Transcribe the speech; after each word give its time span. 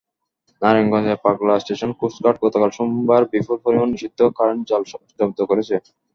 নারায়ণগঞ্জের 0.61 1.21
পাগলা 1.25 1.55
station 1.59 1.91
coast guard 1.99 2.37
গতকাল 2.43 2.69
সোমবার 2.77 3.21
বিপুল 3.31 3.57
পরিমাণ 3.65 3.87
নিষিদ্ধ 3.91 4.19
কারেন্ট 4.37 4.63
জাল 4.69 4.81
জব্দ 5.19 5.39
করেছে। 5.49 5.75